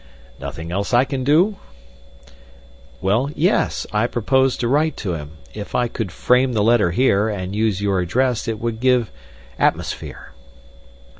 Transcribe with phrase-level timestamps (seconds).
[0.39, 1.57] "Nothing else I can do?"
[3.01, 5.37] "Well, yes; I propose to write to him.
[5.53, 9.11] If I could frame the letter here, and use your address it would give
[9.59, 10.31] atmosphere."